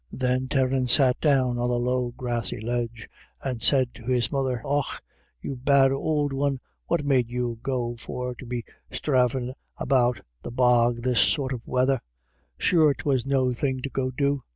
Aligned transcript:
Then 0.11 0.47
Terence 0.47 0.93
sat 0.93 1.21
down 1.21 1.59
on 1.59 1.69
a 1.69 1.73
low 1.75 2.09
grassy 2.17 2.59
ledge, 2.59 3.07
and 3.43 3.61
said 3.61 3.93
to 3.93 4.05
his 4.07 4.31
mother:" 4.31 4.59
Och, 4.65 4.99
you 5.43 5.55
bad 5.55 5.91
ould 5.91 6.33
one, 6.33 6.59
what 6.87 7.05
made 7.05 7.29
you 7.29 7.59
go 7.61 7.95
for 7.97 8.33
to 8.33 8.45
be 8.47 8.63
stravadin' 8.91 9.53
about 9.77 10.21
the 10.41 10.49
bog 10.49 11.03
this 11.03 11.19
sort 11.19 11.53
of 11.53 11.61
weather? 11.67 12.01
Sure 12.57 12.95
'twas 12.95 13.27
no 13.27 13.51
thing 13.51 13.79
to 13.83 13.89
go 13.91 14.09
do. 14.09 14.41